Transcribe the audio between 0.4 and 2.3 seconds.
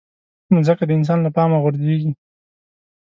مځکه د انسان له پامه غورځيږي.